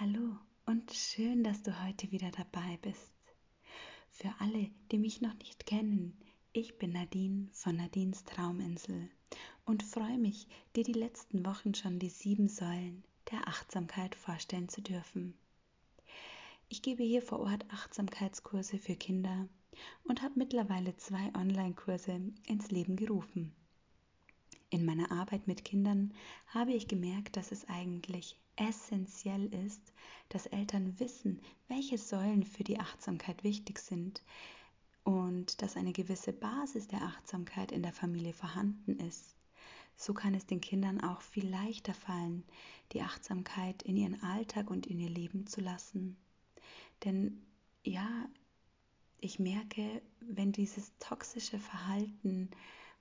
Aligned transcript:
Hallo 0.00 0.36
und 0.64 0.92
schön, 0.92 1.42
dass 1.42 1.64
du 1.64 1.84
heute 1.84 2.12
wieder 2.12 2.30
dabei 2.30 2.78
bist. 2.82 3.12
Für 4.10 4.32
alle, 4.38 4.70
die 4.92 4.98
mich 4.98 5.20
noch 5.20 5.34
nicht 5.34 5.66
kennen, 5.66 6.16
ich 6.52 6.78
bin 6.78 6.92
Nadine 6.92 7.48
von 7.50 7.74
Nadines 7.74 8.22
Trauminsel 8.22 9.10
und 9.64 9.82
freue 9.82 10.18
mich, 10.18 10.46
dir 10.76 10.84
die 10.84 10.92
letzten 10.92 11.44
Wochen 11.44 11.74
schon 11.74 11.98
die 11.98 12.10
sieben 12.10 12.46
Säulen 12.46 13.02
der 13.32 13.48
Achtsamkeit 13.48 14.14
vorstellen 14.14 14.68
zu 14.68 14.82
dürfen. 14.82 15.36
Ich 16.68 16.80
gebe 16.82 17.02
hier 17.02 17.20
vor 17.20 17.40
Ort 17.40 17.68
Achtsamkeitskurse 17.72 18.78
für 18.78 18.94
Kinder 18.94 19.48
und 20.04 20.22
habe 20.22 20.34
mittlerweile 20.36 20.96
zwei 20.96 21.34
Online-Kurse 21.34 22.20
ins 22.46 22.70
Leben 22.70 22.94
gerufen. 22.94 23.52
In 24.70 24.84
meiner 24.84 25.10
Arbeit 25.10 25.46
mit 25.46 25.64
Kindern 25.64 26.12
habe 26.48 26.72
ich 26.72 26.88
gemerkt, 26.88 27.36
dass 27.36 27.52
es 27.52 27.68
eigentlich 27.68 28.38
essentiell 28.56 29.46
ist, 29.66 29.94
dass 30.28 30.46
Eltern 30.46 30.98
wissen, 31.00 31.40
welche 31.68 31.96
Säulen 31.96 32.42
für 32.42 32.64
die 32.64 32.78
Achtsamkeit 32.78 33.44
wichtig 33.44 33.78
sind 33.78 34.22
und 35.04 35.62
dass 35.62 35.76
eine 35.76 35.92
gewisse 35.92 36.32
Basis 36.32 36.86
der 36.88 37.00
Achtsamkeit 37.02 37.72
in 37.72 37.82
der 37.82 37.92
Familie 37.94 38.34
vorhanden 38.34 38.98
ist. 38.98 39.36
So 39.96 40.12
kann 40.12 40.34
es 40.34 40.46
den 40.46 40.60
Kindern 40.60 41.00
auch 41.00 41.22
viel 41.22 41.48
leichter 41.48 41.94
fallen, 41.94 42.44
die 42.92 43.00
Achtsamkeit 43.00 43.82
in 43.82 43.96
ihren 43.96 44.22
Alltag 44.22 44.70
und 44.70 44.86
in 44.86 45.00
ihr 45.00 45.08
Leben 45.08 45.46
zu 45.46 45.60
lassen. 45.60 46.16
Denn 47.04 47.42
ja, 47.84 48.28
ich 49.18 49.38
merke, 49.38 50.02
wenn 50.20 50.52
dieses 50.52 50.92
toxische 50.98 51.58
Verhalten 51.58 52.50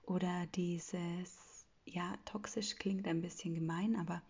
oder 0.03 0.47
dieses, 0.55 1.46
ja, 1.87 2.15
toxisch 2.25 2.75
klingt 2.75 3.07
ein 3.07 3.21
bisschen 3.21 3.55
gemein, 3.55 3.95
aber 3.95 4.21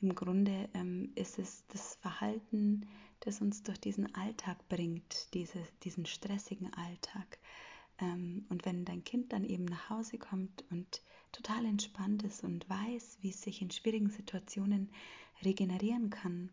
im 0.00 0.14
Grunde 0.14 0.68
ähm, 0.74 1.12
ist 1.14 1.38
es 1.38 1.64
das 1.68 1.96
Verhalten, 1.96 2.86
das 3.20 3.40
uns 3.40 3.62
durch 3.62 3.80
diesen 3.80 4.14
Alltag 4.14 4.68
bringt, 4.68 5.32
diese, 5.34 5.62
diesen 5.82 6.04
stressigen 6.06 6.72
Alltag. 6.74 7.38
Ähm, 7.98 8.44
und 8.50 8.66
wenn 8.66 8.84
dein 8.84 9.04
Kind 9.04 9.32
dann 9.32 9.44
eben 9.44 9.64
nach 9.64 9.88
Hause 9.88 10.18
kommt 10.18 10.64
und 10.70 11.02
total 11.32 11.64
entspannt 11.64 12.22
ist 12.22 12.44
und 12.44 12.68
weiß, 12.68 13.18
wie 13.22 13.30
es 13.30 13.40
sich 13.40 13.62
in 13.62 13.70
schwierigen 13.70 14.10
Situationen 14.10 14.90
regenerieren 15.42 16.10
kann, 16.10 16.50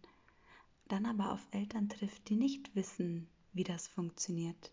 dann 0.87 1.05
aber 1.05 1.31
auf 1.31 1.47
Eltern 1.51 1.89
trifft, 1.89 2.29
die 2.29 2.35
nicht 2.35 2.75
wissen, 2.75 3.27
wie 3.53 3.63
das 3.63 3.87
funktioniert, 3.87 4.71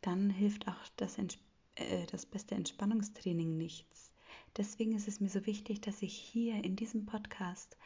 dann 0.00 0.30
hilft 0.30 0.68
auch 0.68 0.88
das, 0.96 1.18
äh, 1.18 2.06
das 2.10 2.26
beste 2.26 2.54
Entspannungstraining 2.54 3.56
nichts. 3.56 4.11
Deswegen 4.56 4.92
ist 4.92 5.08
es 5.08 5.20
mir 5.20 5.30
so 5.30 5.46
wichtig, 5.46 5.80
dass 5.80 6.02
ich 6.02 6.14
hier 6.14 6.62
in 6.62 6.76
diesem 6.76 7.06
Podcast 7.06 7.76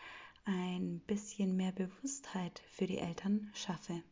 ein 0.45 1.01
bisschen 1.07 1.57
mehr 1.57 1.73
Bewusstheit 1.73 2.61
für 2.69 2.87
die 2.87 2.99
Eltern 2.99 3.51
schaffe. 3.55 4.03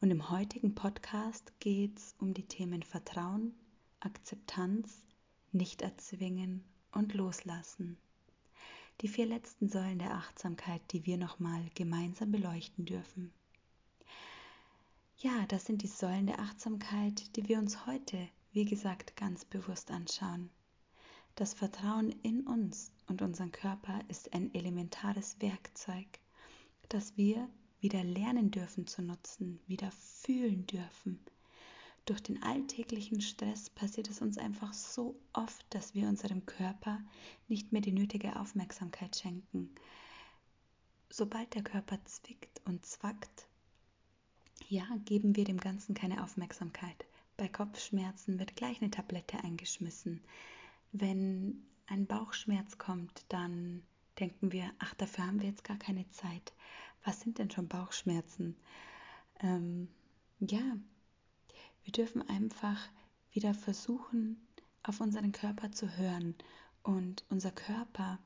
Und 0.00 0.10
im 0.10 0.30
heutigen 0.30 0.74
Podcast 0.74 1.52
geht 1.60 1.98
es 1.98 2.14
um 2.18 2.34
die 2.34 2.46
Themen 2.46 2.82
Vertrauen, 2.82 3.54
Akzeptanz, 4.00 5.06
nicht 5.52 5.82
erzwingen 5.82 6.64
und 6.92 7.14
loslassen. 7.14 7.98
Die 9.00 9.08
vier 9.08 9.26
letzten 9.26 9.68
Säulen 9.68 9.98
der 9.98 10.14
Achtsamkeit, 10.14 10.82
die 10.92 11.06
wir 11.06 11.18
nochmal 11.18 11.64
gemeinsam 11.74 12.32
beleuchten 12.32 12.84
dürfen. 12.84 13.32
Ja, 15.18 15.46
das 15.46 15.66
sind 15.66 15.82
die 15.82 15.88
Säulen 15.88 16.26
der 16.26 16.40
Achtsamkeit, 16.40 17.36
die 17.36 17.48
wir 17.48 17.58
uns 17.58 17.86
heute, 17.86 18.28
wie 18.52 18.64
gesagt, 18.64 19.16
ganz 19.16 19.44
bewusst 19.44 19.90
anschauen. 19.90 20.50
Das 21.38 21.54
Vertrauen 21.54 22.10
in 22.24 22.48
uns 22.48 22.90
und 23.06 23.22
unseren 23.22 23.52
Körper 23.52 24.00
ist 24.08 24.34
ein 24.34 24.52
elementares 24.54 25.40
Werkzeug, 25.40 26.18
das 26.88 27.16
wir 27.16 27.48
wieder 27.78 28.02
lernen 28.02 28.50
dürfen 28.50 28.88
zu 28.88 29.02
nutzen, 29.02 29.60
wieder 29.68 29.88
fühlen 29.92 30.66
dürfen. 30.66 31.20
Durch 32.06 32.20
den 32.24 32.42
alltäglichen 32.42 33.20
Stress 33.20 33.70
passiert 33.70 34.10
es 34.10 34.20
uns 34.20 34.36
einfach 34.36 34.72
so 34.72 35.14
oft, 35.32 35.64
dass 35.70 35.94
wir 35.94 36.08
unserem 36.08 36.44
Körper 36.44 36.98
nicht 37.46 37.70
mehr 37.70 37.82
die 37.82 37.92
nötige 37.92 38.34
Aufmerksamkeit 38.34 39.14
schenken. 39.14 39.70
Sobald 41.08 41.54
der 41.54 41.62
Körper 41.62 42.04
zwickt 42.04 42.60
und 42.64 42.84
zwackt, 42.84 43.46
ja, 44.68 44.84
geben 45.04 45.36
wir 45.36 45.44
dem 45.44 45.60
Ganzen 45.60 45.94
keine 45.94 46.24
Aufmerksamkeit. 46.24 47.06
Bei 47.36 47.46
Kopfschmerzen 47.46 48.40
wird 48.40 48.56
gleich 48.56 48.82
eine 48.82 48.90
Tablette 48.90 49.38
eingeschmissen. 49.44 50.20
Wenn 50.92 51.66
ein 51.86 52.06
Bauchschmerz 52.06 52.78
kommt, 52.78 53.24
dann 53.28 53.82
denken 54.18 54.52
wir, 54.52 54.70
ach, 54.78 54.94
dafür 54.94 55.26
haben 55.26 55.40
wir 55.40 55.48
jetzt 55.48 55.64
gar 55.64 55.78
keine 55.78 56.08
Zeit. 56.10 56.52
Was 57.04 57.20
sind 57.20 57.38
denn 57.38 57.50
schon 57.50 57.68
Bauchschmerzen? 57.68 58.56
Ähm, 59.40 59.88
ja, 60.40 60.76
wir 61.84 61.92
dürfen 61.92 62.28
einfach 62.28 62.88
wieder 63.32 63.54
versuchen, 63.54 64.40
auf 64.82 65.00
unseren 65.00 65.32
Körper 65.32 65.70
zu 65.70 65.96
hören. 65.96 66.34
Und 66.82 67.24
unser 67.28 67.50
Körper 67.52 68.18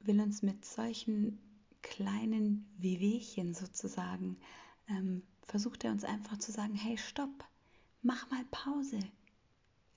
will 0.00 0.20
uns 0.20 0.42
mit 0.42 0.64
solchen 0.64 1.38
kleinen 1.82 2.66
Wehwehchen 2.78 3.54
sozusagen, 3.54 4.38
ähm, 4.88 5.22
versucht 5.42 5.84
er 5.84 5.92
uns 5.92 6.04
einfach 6.04 6.38
zu 6.38 6.52
sagen, 6.52 6.74
hey, 6.74 6.98
stopp, 6.98 7.44
mach 8.02 8.28
mal 8.30 8.44
Pause, 8.50 9.00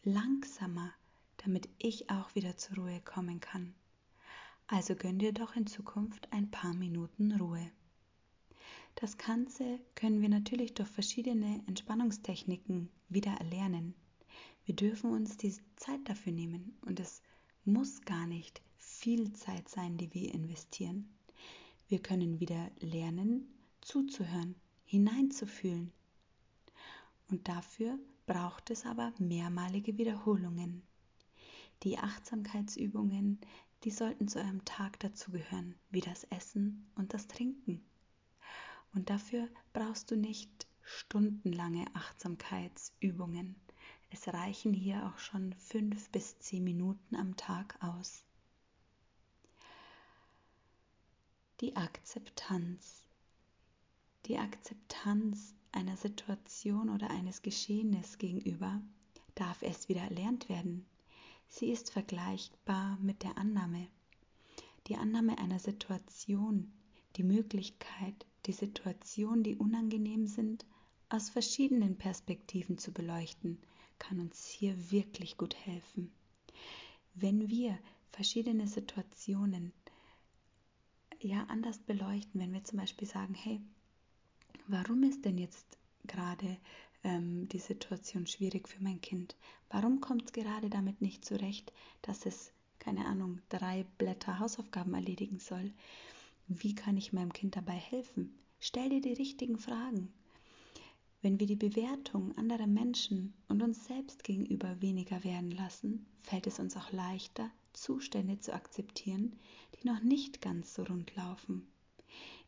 langsamer, 0.03 0.91
damit 1.43 1.69
ich 1.77 2.09
auch 2.09 2.35
wieder 2.35 2.57
zur 2.57 2.77
Ruhe 2.77 3.01
kommen 3.01 3.39
kann. 3.39 3.73
Also 4.67 4.95
gönn 4.95 5.19
dir 5.19 5.33
doch 5.33 5.55
in 5.55 5.67
Zukunft 5.67 6.31
ein 6.31 6.49
paar 6.49 6.73
Minuten 6.73 7.33
Ruhe. 7.33 7.71
Das 8.95 9.17
Ganze 9.17 9.79
können 9.95 10.21
wir 10.21 10.29
natürlich 10.29 10.73
durch 10.73 10.89
verschiedene 10.89 11.63
Entspannungstechniken 11.67 12.89
wieder 13.09 13.31
erlernen. 13.31 13.95
Wir 14.65 14.75
dürfen 14.75 15.11
uns 15.11 15.37
die 15.37 15.55
Zeit 15.75 16.01
dafür 16.05 16.33
nehmen 16.33 16.77
und 16.81 16.99
es 16.99 17.21
muss 17.65 18.01
gar 18.01 18.27
nicht 18.27 18.61
viel 18.77 19.33
Zeit 19.33 19.67
sein, 19.69 19.97
die 19.97 20.13
wir 20.13 20.33
investieren. 20.33 21.09
Wir 21.87 21.99
können 21.99 22.39
wieder 22.39 22.71
lernen, 22.79 23.47
zuzuhören, 23.81 24.55
hineinzufühlen. 24.85 25.91
Und 27.29 27.47
dafür 27.47 27.97
braucht 28.25 28.69
es 28.69 28.85
aber 28.85 29.13
mehrmalige 29.19 29.97
Wiederholungen. 29.97 30.83
Die 31.83 31.97
Achtsamkeitsübungen, 31.97 33.39
die 33.83 33.91
sollten 33.91 34.27
zu 34.27 34.37
eurem 34.37 34.63
Tag 34.65 34.99
dazugehören, 34.99 35.75
wie 35.89 36.01
das 36.01 36.25
Essen 36.25 36.91
und 36.95 37.13
das 37.13 37.27
Trinken. 37.27 37.83
Und 38.93 39.09
dafür 39.09 39.47
brauchst 39.73 40.11
du 40.11 40.15
nicht 40.15 40.67
stundenlange 40.83 41.85
Achtsamkeitsübungen. 41.95 43.55
Es 44.11 44.27
reichen 44.27 44.73
hier 44.73 45.07
auch 45.07 45.17
schon 45.17 45.53
fünf 45.53 46.09
bis 46.11 46.37
zehn 46.39 46.63
Minuten 46.63 47.15
am 47.15 47.35
Tag 47.35 47.77
aus. 47.81 48.23
Die 51.61 51.75
Akzeptanz. 51.75 53.05
Die 54.25 54.37
Akzeptanz 54.37 55.55
einer 55.71 55.97
Situation 55.97 56.89
oder 56.89 57.09
eines 57.09 57.41
Geschehens 57.41 58.17
gegenüber 58.17 58.81
darf 59.35 59.61
erst 59.63 59.89
wieder 59.89 60.01
erlernt 60.01 60.49
werden. 60.49 60.85
Sie 61.53 61.69
ist 61.69 61.91
vergleichbar 61.91 62.97
mit 63.01 63.23
der 63.23 63.37
Annahme. 63.37 63.87
Die 64.87 64.95
Annahme 64.95 65.37
einer 65.37 65.59
Situation, 65.59 66.71
die 67.17 67.23
Möglichkeit, 67.23 68.25
die 68.45 68.53
Situationen, 68.53 69.43
die 69.43 69.57
unangenehm 69.57 70.27
sind, 70.27 70.65
aus 71.09 71.29
verschiedenen 71.29 71.97
Perspektiven 71.97 72.77
zu 72.77 72.93
beleuchten, 72.93 73.59
kann 73.99 74.21
uns 74.21 74.47
hier 74.47 74.91
wirklich 74.91 75.37
gut 75.37 75.53
helfen. 75.53 76.13
Wenn 77.15 77.49
wir 77.49 77.77
verschiedene 78.13 78.65
Situationen 78.65 79.73
ja 81.19 81.43
anders 81.49 81.79
beleuchten, 81.79 82.39
wenn 82.39 82.53
wir 82.53 82.63
zum 82.63 82.79
Beispiel 82.79 83.09
sagen, 83.09 83.33
hey, 83.33 83.59
warum 84.67 85.03
ist 85.03 85.25
denn 85.25 85.37
jetzt 85.37 85.77
gerade 86.05 86.57
ähm, 87.03 87.47
die 87.49 87.59
Situation 87.59 88.27
schwierig 88.27 88.67
für 88.67 88.81
mein 88.83 89.01
Kind? 89.01 89.35
Warum 89.69 90.01
kommt 90.01 90.25
es 90.25 90.33
gerade 90.33 90.69
damit 90.69 91.01
nicht 91.01 91.25
zurecht, 91.25 91.71
dass 92.01 92.25
es, 92.25 92.51
keine 92.79 93.05
Ahnung, 93.05 93.39
drei 93.49 93.85
Blätter 93.97 94.39
Hausaufgaben 94.39 94.93
erledigen 94.93 95.39
soll? 95.39 95.71
Wie 96.47 96.75
kann 96.75 96.97
ich 96.97 97.13
meinem 97.13 97.33
Kind 97.33 97.55
dabei 97.55 97.75
helfen? 97.75 98.33
Stell 98.59 98.89
dir 98.89 99.01
die 99.01 99.13
richtigen 99.13 99.57
Fragen. 99.57 100.11
Wenn 101.21 101.39
wir 101.39 101.47
die 101.47 101.55
Bewertung 101.55 102.37
anderer 102.37 102.67
Menschen 102.67 103.33
und 103.47 103.61
uns 103.61 103.85
selbst 103.85 104.23
gegenüber 104.23 104.81
weniger 104.81 105.23
werden 105.23 105.51
lassen, 105.51 106.05
fällt 106.21 106.47
es 106.47 106.59
uns 106.59 106.75
auch 106.75 106.91
leichter, 106.91 107.49
Zustände 107.73 108.39
zu 108.39 108.53
akzeptieren, 108.53 109.33
die 109.75 109.87
noch 109.87 110.01
nicht 110.01 110.41
ganz 110.41 110.73
so 110.73 110.83
rund 110.83 111.15
laufen. 111.15 111.67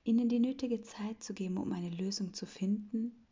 Ihnen 0.04 0.28
die 0.28 0.40
nötige 0.40 0.82
Zeit 0.82 1.24
zu 1.24 1.34
geben, 1.34 1.58
um 1.58 1.72
eine 1.72 1.90
Lösung 1.90 2.34
zu 2.34 2.46
finden 2.46 3.23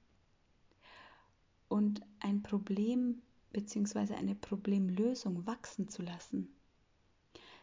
und 1.72 2.02
ein 2.20 2.44
Problem 2.44 3.22
bzw. 3.54 4.16
eine 4.16 4.36
Problemlösung 4.36 5.46
wachsen 5.48 5.88
zu 5.88 6.02
lassen. 6.02 6.54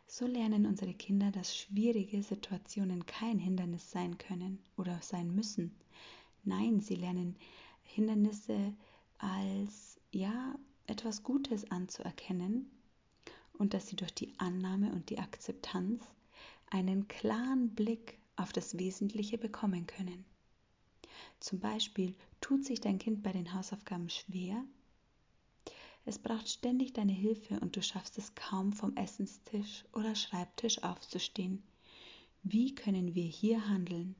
So 0.06 0.26
lernen 0.26 0.64
unsere 0.64 0.94
Kinder, 0.94 1.30
dass 1.30 1.54
schwierige 1.54 2.22
Situationen 2.22 3.04
kein 3.04 3.38
Hindernis 3.38 3.90
sein 3.90 4.16
können 4.16 4.60
oder 4.78 4.98
sein 5.02 5.34
müssen. 5.34 5.76
Nein, 6.42 6.80
sie 6.80 6.94
lernen 6.94 7.36
Hindernisse 7.82 8.74
als 9.18 10.00
ja 10.10 10.58
etwas 10.86 11.22
Gutes 11.22 11.70
anzuerkennen 11.70 12.70
und 13.52 13.74
dass 13.74 13.88
sie 13.88 13.96
durch 13.96 14.14
die 14.14 14.32
Annahme 14.38 14.90
und 14.92 15.10
die 15.10 15.18
Akzeptanz 15.18 16.02
einen 16.70 17.08
klaren 17.08 17.74
Blick 17.74 18.18
auf 18.36 18.54
das 18.54 18.78
Wesentliche 18.78 19.36
bekommen 19.36 19.86
können. 19.86 20.24
Zum 21.40 21.60
Beispiel 21.60 22.14
tut 22.40 22.64
sich 22.64 22.80
dein 22.80 22.98
Kind 22.98 23.22
bei 23.22 23.32
den 23.32 23.54
Hausaufgaben 23.54 24.10
schwer, 24.10 24.64
es 26.08 26.18
braucht 26.18 26.48
ständig 26.48 26.94
deine 26.94 27.12
Hilfe 27.12 27.60
und 27.60 27.76
du 27.76 27.82
schaffst 27.82 28.16
es 28.16 28.34
kaum 28.34 28.72
vom 28.72 28.96
Essenstisch 28.96 29.84
oder 29.92 30.14
Schreibtisch 30.14 30.82
aufzustehen. 30.82 31.62
Wie 32.42 32.74
können 32.74 33.14
wir 33.14 33.24
hier 33.24 33.68
handeln? 33.68 34.14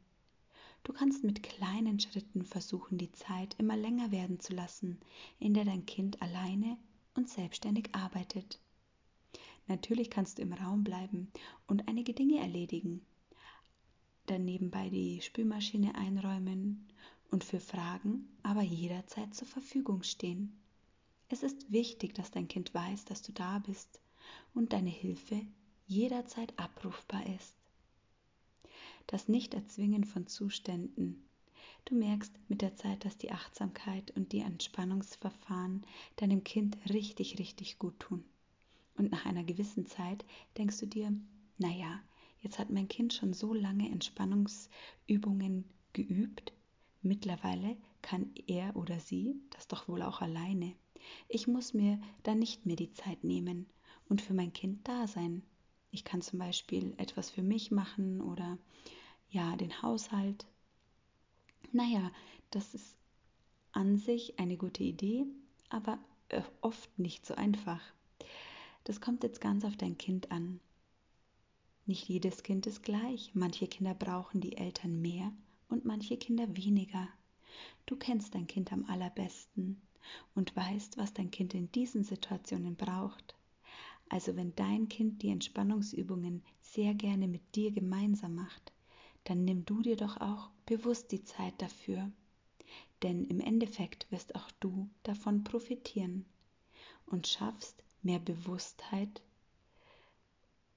Du 0.85 0.93
kannst 0.93 1.25
mit 1.25 1.43
kleinen 1.43 1.99
Schritten 1.99 2.45
versuchen, 2.45 2.99
die 2.99 3.11
Zeit 3.13 3.55
immer 3.57 3.75
länger 3.75 4.11
werden 4.11 4.39
zu 4.39 4.53
lassen, 4.53 5.01
in 5.39 5.55
der 5.55 5.65
dein 5.65 5.87
Kind 5.87 6.21
alleine 6.21 6.77
und 7.15 7.31
selbstständig 7.31 7.95
arbeitet. 7.95 8.61
Natürlich 9.67 10.11
kannst 10.11 10.37
du 10.37 10.43
im 10.43 10.53
Raum 10.53 10.85
bleiben 10.85 11.33
und 11.67 11.89
einige 11.89 12.13
Dinge 12.13 12.39
erledigen, 12.41 13.01
dann 14.27 14.45
nebenbei 14.45 14.91
die 14.91 15.23
Spülmaschine 15.23 15.95
einräumen 15.95 16.87
und 17.31 17.45
für 17.45 17.61
Fragen 17.61 18.29
aber 18.43 18.63
jederzeit 18.63 19.35
zur 19.35 19.47
Verfügung 19.47 20.03
stehen. 20.03 20.59
Es 21.29 21.43
ist 21.43 21.71
wichtig, 21.71 22.15
dass 22.15 22.31
dein 22.31 22.49
Kind 22.49 22.73
weiß, 22.73 23.05
dass 23.05 23.23
du 23.23 23.33
da 23.33 23.59
bist 23.59 24.01
und 24.55 24.73
deine 24.73 24.91
Hilfe 24.91 25.41
jederzeit 25.87 26.59
abrufbar 26.59 27.27
ist. 27.37 27.55
Das 29.07 29.29
Nicht-Erzwingen 29.29 30.05
von 30.05 30.27
Zuständen. 30.27 31.23
Du 31.85 31.95
merkst 31.95 32.33
mit 32.49 32.61
der 32.61 32.77
Zeit, 32.77 33.05
dass 33.05 33.17
die 33.17 33.31
Achtsamkeit 33.31 34.11
und 34.17 34.33
die 34.33 34.41
Entspannungsverfahren 34.41 35.85
deinem 36.17 36.45
Kind 36.45 36.77
richtig, 36.91 37.39
richtig 37.39 37.79
gut 37.79 37.99
tun. 38.01 38.25
Und 38.97 39.11
nach 39.11 39.25
einer 39.25 39.45
gewissen 39.45 39.87
Zeit 39.87 40.25
denkst 40.57 40.79
du 40.81 40.87
dir, 40.87 41.13
naja, 41.57 42.01
jetzt 42.43 42.59
hat 42.59 42.71
mein 42.71 42.89
Kind 42.89 43.15
schon 43.15 43.33
so 43.33 43.55
lange 43.55 43.89
Entspannungsübungen 43.91 45.65
geübt, 45.93 46.53
mittlerweile 47.03 47.77
kann 48.03 48.31
er 48.47 48.75
oder 48.77 49.01
sie 49.01 49.41
das 49.51 49.69
doch 49.69 49.89
wohl 49.89 50.03
auch 50.03 50.21
alleine. 50.21 50.75
Ich 51.29 51.47
muss 51.47 51.75
mir 51.75 52.01
dann 52.23 52.39
nicht 52.39 52.67
mehr 52.67 52.77
die 52.77 52.93
Zeit 52.93 53.25
nehmen 53.25 53.67
und 54.09 54.23
für 54.23 54.35
mein 54.35 54.53
Kind 54.53 54.87
da 54.87 55.07
sein. 55.07 55.43
Ich 55.91 56.05
kann 56.05 56.23
zum 56.23 56.39
Beispiel 56.39 56.95
etwas 56.99 57.31
für 57.31 57.43
mich 57.43 57.71
machen 57.71 58.21
oder 58.21 58.59
ja, 59.31 59.57
den 59.57 59.83
Haushalt. 59.83 60.47
Naja, 61.73 62.11
das 62.51 62.75
ist 62.75 62.97
an 63.73 63.99
sich 63.99 64.39
eine 64.39 64.57
gute 64.57 64.83
Idee, 64.83 65.27
aber 65.69 65.99
oft 66.61 66.99
nicht 66.99 67.27
so 67.27 67.35
einfach. 67.35 67.81
Das 68.85 69.01
kommt 69.01 69.23
jetzt 69.23 69.41
ganz 69.41 69.65
auf 69.65 69.77
dein 69.77 69.99
Kind 69.99 70.31
an. 70.31 70.61
Nicht 71.87 72.09
jedes 72.09 72.43
Kind 72.43 72.67
ist 72.67 72.83
gleich. 72.83 73.31
Manche 73.35 73.67
Kinder 73.67 73.95
brauchen 73.95 74.41
die 74.41 74.57
Eltern 74.57 75.01
mehr 75.01 75.33
und 75.69 75.85
manche 75.85 76.17
Kinder 76.17 76.57
weniger. 76.57 77.09
Du 77.87 77.97
kennst 77.97 78.35
dein 78.35 78.47
Kind 78.47 78.73
am 78.73 78.85
allerbesten 78.87 79.81
und 80.35 80.55
weißt, 80.57 80.99
was 80.99 81.13
dein 81.13 81.31
Kind 81.31 81.55
in 81.55 81.71
diesen 81.73 82.05
Situationen 82.05 82.77
braucht. 82.77 83.35
Also 84.09 84.37
wenn 84.37 84.55
dein 84.57 84.89
Kind 84.89 85.23
die 85.23 85.31
Entspannungsübungen 85.31 86.43
sehr 86.61 86.95
gerne 86.95 87.29
mit 87.29 87.55
dir 87.55 87.71
gemeinsam 87.73 88.35
macht, 88.35 88.73
dann 89.25 89.45
nimm 89.45 89.65
du 89.65 89.83
dir 89.83 89.97
doch 89.97 90.19
auch 90.21 90.51
bewusst 90.67 91.13
die 91.13 91.25
Zeit 91.25 91.55
dafür. 91.61 92.11
Denn 93.03 93.25
im 93.25 93.41
Endeffekt 93.41 94.11
wirst 94.11 94.35
auch 94.35 94.51
du 94.61 94.89
davon 95.03 95.45
profitieren 95.45 96.25
und 97.07 97.27
schaffst 97.27 97.83
mehr 98.03 98.19
Bewusstheit 98.19 99.23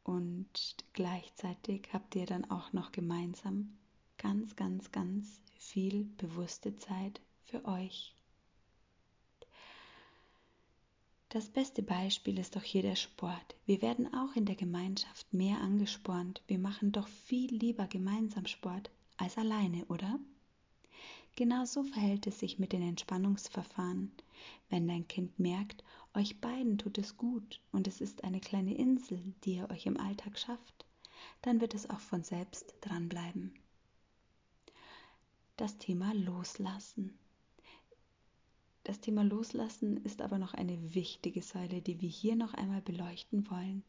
und 0.04 0.76
gleichzeitig 0.94 1.90
habt 1.94 2.16
ihr 2.16 2.26
dann 2.26 2.50
auch 2.50 2.74
noch 2.74 2.92
gemeinsam 2.92 3.78
ganz, 4.22 4.56
ganz, 4.56 4.92
ganz 4.92 5.42
viel 5.58 6.04
bewusste 6.18 6.78
Zeit 6.78 7.20
für 7.46 7.66
euch. 7.66 8.14
Das 11.30 11.50
beste 11.50 11.82
Beispiel 11.82 12.38
ist 12.38 12.56
doch 12.56 12.62
hier 12.62 12.84
der 12.84 12.96
Sport. 12.96 13.56
Wir 13.66 13.82
werden 13.82 14.14
auch 14.14 14.36
in 14.36 14.46
der 14.46 14.56
Gemeinschaft 14.56 15.34
mehr 15.34 15.60
angespornt. 15.62 16.44
Wir 16.46 16.60
machen 16.60 16.92
doch 16.92 17.08
viel 17.08 17.52
lieber 17.52 17.88
gemeinsam 17.88 18.46
Sport 18.46 18.92
als 19.18 19.38
alleine, 19.40 19.86
oder? 19.86 20.20
Genauso 21.36 21.84
verhält 21.84 22.28
es 22.28 22.40
sich 22.40 22.60
mit 22.60 22.74
den 22.74 22.84
Entspannungsverfahren. 22.84 24.12
Wenn 24.70 24.88
dein 24.88 25.08
Kind 25.08 25.40
merkt, 25.40 25.84
euch 26.14 26.40
beiden 26.40 26.78
tut 26.78 27.00
es 27.00 27.18
gut 27.18 27.60
und 27.72 27.88
es 27.88 28.02
ist 28.02 28.24
eine 28.24 28.40
kleine 28.40 28.76
Insel, 28.76 29.34
die 29.46 29.56
ihr 29.56 29.70
euch 29.72 29.88
im 29.88 29.98
Alltag 29.98 30.38
schafft, 30.38 30.86
dann 31.42 31.60
wird 31.60 31.74
es 31.74 31.90
auch 31.90 32.02
von 32.02 32.24
selbst 32.24 32.76
dranbleiben. 32.82 33.54
Das 35.58 35.78
Thema 35.78 36.14
Loslassen. 36.14 37.18
Das 38.84 39.00
Thema 39.00 39.24
Loslassen 39.24 40.04
ist 40.04 40.22
aber 40.22 40.40
noch 40.40 40.54
eine 40.54 40.96
wichtige 40.96 41.42
Säule, 41.42 41.82
die 41.82 42.02
wir 42.02 42.10
hier 42.10 42.36
noch 42.36 42.54
einmal 42.56 42.82
beleuchten 42.82 43.50
wollen. 43.50 43.84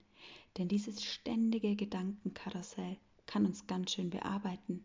Denn 0.58 0.68
dieses 0.68 1.02
ständige 1.02 1.74
Gedankenkarussell 1.74 2.98
kann 3.26 3.46
uns 3.46 3.66
ganz 3.66 3.92
schön 3.92 4.10
bearbeiten. 4.10 4.84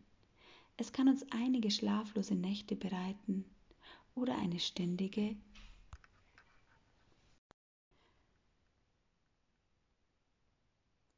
Es 0.78 0.92
kann 0.92 1.08
uns 1.08 1.24
einige 1.30 1.70
schlaflose 1.70 2.34
Nächte 2.34 2.74
bereiten 2.74 3.44
oder 4.14 4.38
eine 4.38 4.58
ständige 4.58 5.36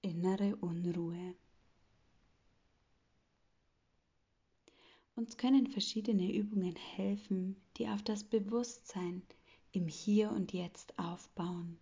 innere 0.03 0.57
Unruhe. 0.57 1.35
Uns 5.21 5.37
können 5.37 5.67
verschiedene 5.67 6.33
Übungen 6.33 6.75
helfen, 6.97 7.55
die 7.77 7.87
auf 7.89 8.03
das 8.03 8.25
Bewusstsein 8.25 9.21
im 9.71 9.87
Hier 9.87 10.31
und 10.31 10.55
Jetzt 10.55 10.99
aufbauen. 10.99 11.77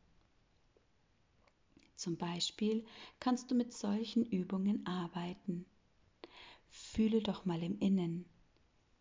Zum 1.95 2.17
Beispiel 2.17 2.85
kannst 3.21 3.49
du 3.49 3.55
mit 3.55 3.73
solchen 3.73 4.27
Übungen 4.27 4.85
arbeiten. 4.89 5.67
Fühle 6.69 7.23
doch 7.23 7.45
mal 7.45 7.63
im 7.63 7.79
Innen. 7.79 8.25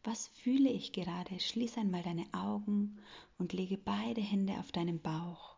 Was 0.04 0.28
fühle 0.28 0.70
ich 0.70 0.92
gerade? 0.92 1.40
Schließ 1.40 1.76
einmal 1.80 2.04
deine 2.04 2.32
Augen 2.32 3.00
und 3.40 3.54
lege 3.54 3.80
beide 3.80 4.22
Hände 4.22 4.54
auf 4.60 4.72
deinen 4.72 5.02
Bauch. 5.02 5.58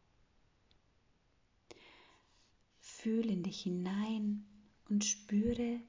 Fühle 2.79 3.33
in 3.33 3.43
dich 3.43 3.59
hinein 3.59 4.45
und 4.87 5.03
spüre, 5.03 5.81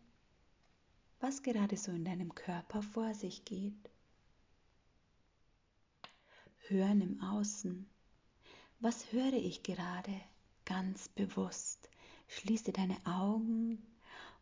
was 1.21 1.43
gerade 1.43 1.77
so 1.77 1.93
in 1.93 2.05
deinem 2.05 2.35
Körper 2.35 2.83
vor 2.83 3.15
sich 3.15 3.45
geht. 3.45 3.91
Hören 6.69 7.01
im 7.03 7.21
Außen. 7.21 7.89
Was 8.81 9.13
höre 9.13 9.35
ich 9.35 9.63
gerade? 9.63 10.15
Ganz 10.65 11.09
bewusst. 11.09 11.91
Schließe 12.29 12.73
deine 12.73 12.97
Augen 13.05 13.83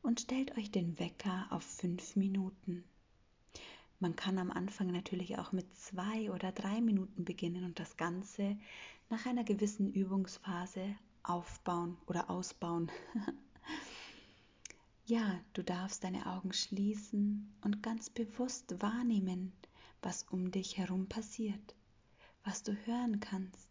und 0.02 0.20
stellt 0.20 0.56
euch 0.56 0.70
den 0.70 0.98
Wecker 0.98 1.46
auf 1.50 1.64
fünf 1.64 2.14
Minuten. 2.14 2.84
Man 3.98 4.14
kann 4.14 4.38
am 4.38 4.52
Anfang 4.52 4.92
natürlich 4.92 5.38
auch 5.38 5.50
mit 5.50 5.76
zwei 5.76 6.30
oder 6.30 6.52
drei 6.52 6.80
Minuten 6.80 7.24
beginnen 7.24 7.64
und 7.64 7.80
das 7.80 7.96
Ganze 7.96 8.56
nach 9.10 9.26
einer 9.26 9.42
gewissen 9.42 9.92
Übungsphase 9.92 10.94
aufbauen 11.24 11.96
oder 12.06 12.30
ausbauen. 12.30 12.92
Ja, 15.08 15.40
du 15.54 15.64
darfst 15.64 16.04
deine 16.04 16.26
Augen 16.26 16.52
schließen 16.52 17.50
und 17.62 17.82
ganz 17.82 18.10
bewusst 18.10 18.82
wahrnehmen, 18.82 19.54
was 20.02 20.24
um 20.24 20.50
dich 20.50 20.76
herum 20.76 21.08
passiert, 21.08 21.74
was 22.44 22.62
du 22.62 22.74
hören 22.84 23.18
kannst. 23.18 23.70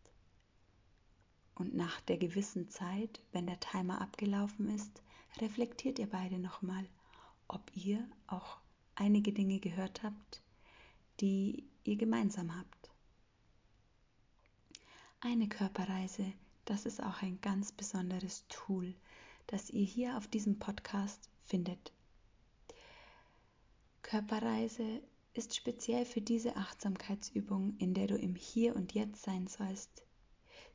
Und 1.54 1.76
nach 1.76 2.02
der 2.02 2.18
gewissen 2.18 2.72
Zeit, 2.72 3.22
wenn 3.34 3.46
der 3.46 3.60
Timer 3.60 4.02
abgelaufen 4.02 4.68
ist, 4.68 5.04
reflektiert 5.40 6.00
ihr 6.00 6.10
beide 6.10 6.40
nochmal, 6.40 6.90
ob 7.48 7.62
ihr 7.76 8.04
auch 8.26 8.58
einige 8.96 9.32
Dinge 9.32 9.60
gehört 9.60 10.02
habt, 10.02 10.42
die 11.20 11.70
ihr 11.84 11.98
gemeinsam 11.98 12.58
habt. 12.58 12.90
Eine 15.20 15.48
Körperreise, 15.48 16.34
das 16.66 16.88
ist 16.88 17.04
auch 17.04 17.22
ein 17.22 17.40
ganz 17.42 17.72
besonderes 17.72 18.44
Tool, 18.50 18.96
das 19.48 19.70
ihr 19.70 19.86
hier 19.86 20.18
auf 20.18 20.28
diesem 20.28 20.60
Podcast 20.60 21.30
findet. 21.44 21.92
Körperreise 24.02 25.02
ist 25.34 25.56
speziell 25.56 26.06
für 26.06 26.22
diese 26.22 26.56
Achtsamkeitsübung, 26.56 27.76
in 27.78 27.94
der 27.94 28.08
du 28.08 28.18
im 28.18 28.36
Hier 28.36 28.76
und 28.76 28.94
Jetzt 28.94 29.24
sein 29.24 29.48
sollst. 29.48 30.04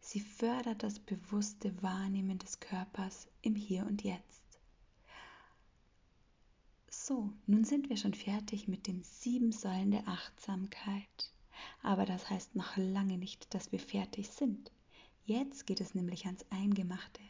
Sie 0.01 0.21
fördert 0.21 0.83
das 0.83 0.99
bewusste 0.99 1.83
Wahrnehmen 1.83 2.39
des 2.39 2.61
Körpers 2.61 3.29
im 3.41 3.55
Hier 3.55 3.87
und 3.87 4.03
Jetzt. 4.03 4.43
So, 6.89 7.33
nun 7.47 7.65
sind 7.65 7.89
wir 7.89 7.97
schon 7.97 8.15
fertig 8.15 8.69
mit 8.69 8.87
den 8.87 9.03
sieben 9.03 9.51
Säulen 9.51 9.91
der 9.91 10.07
Achtsamkeit. 10.07 11.33
Aber 11.83 12.05
das 12.05 12.29
heißt 12.29 12.55
noch 12.55 12.77
lange 12.77 13.19
nicht, 13.19 13.55
dass 13.55 13.73
wir 13.73 13.81
fertig 13.81 14.29
sind. 14.31 14.71
Jetzt 15.25 15.67
geht 15.67 15.81
es 15.81 15.95
nämlich 15.95 16.27
ans 16.27 16.45
Eingemachte. 16.51 17.23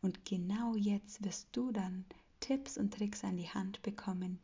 Und 0.00 0.24
genau 0.24 0.74
jetzt 0.74 1.24
wirst 1.24 1.48
du 1.52 1.72
dann 1.72 2.04
Tipps 2.40 2.78
und 2.78 2.94
Tricks 2.94 3.24
an 3.24 3.36
die 3.36 3.48
Hand 3.48 3.82
bekommen, 3.82 4.38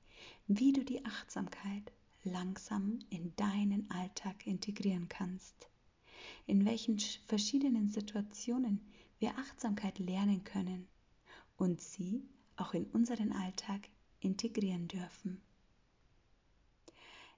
wie 0.46 0.73
du 0.73 0.84
die 0.84 1.04
Achtsamkeit 1.04 1.92
langsam 2.25 2.99
in 3.11 3.34
deinen 3.37 3.90
Alltag 3.90 4.46
integrieren 4.46 5.08
kannst 5.08 5.68
in 6.46 6.64
welchen 6.64 6.99
verschiedenen 6.99 7.88
Situationen 7.88 8.80
wir 9.18 9.37
Achtsamkeit 9.38 9.99
lernen 9.99 10.44
können 10.44 10.88
und 11.56 11.80
sie 11.80 12.23
auch 12.56 12.75
in 12.75 12.84
unseren 12.87 13.32
Alltag 13.32 13.88
integrieren 14.20 14.88
dürfen. 14.88 15.40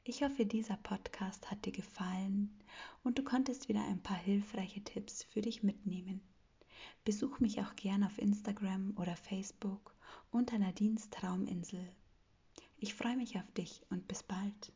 Ich 0.04 0.22
hoffe, 0.22 0.46
dieser 0.46 0.76
Podcast 0.76 1.50
hat 1.50 1.64
dir 1.64 1.72
gefallen 1.72 2.56
und 3.02 3.18
du 3.18 3.24
konntest 3.24 3.68
wieder 3.68 3.84
ein 3.84 4.02
paar 4.02 4.16
hilfreiche 4.16 4.82
Tipps 4.82 5.24
für 5.24 5.40
dich 5.40 5.62
mitnehmen. 5.62 6.20
Besuch 7.04 7.40
mich 7.40 7.60
auch 7.60 7.76
gern 7.76 8.04
auf 8.04 8.18
Instagram 8.18 8.94
oder 8.96 9.16
Facebook 9.16 9.94
unter 10.30 10.58
Nadines 10.58 11.10
Trauminsel. 11.10 11.88
Ich 12.78 12.94
freue 12.94 13.16
mich 13.16 13.36
auf 13.36 13.50
dich 13.52 13.82
und 13.90 14.06
bis 14.08 14.22
bald. 14.22 14.72